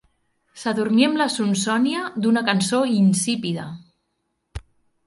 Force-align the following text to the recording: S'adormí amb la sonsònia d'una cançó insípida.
S'adormí 0.61 1.05
amb 1.07 1.19
la 1.23 1.27
sonsònia 1.33 2.01
d'una 2.25 2.45
cançó 2.49 2.81
insípida. 2.95 3.69